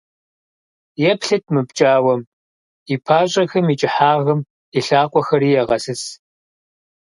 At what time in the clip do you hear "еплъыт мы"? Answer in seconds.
1.11-1.61